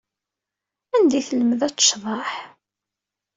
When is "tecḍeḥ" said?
1.75-2.31